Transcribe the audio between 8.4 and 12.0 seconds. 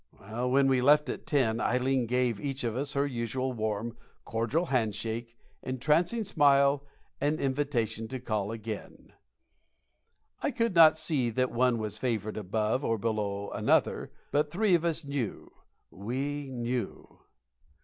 again. I could not see that one was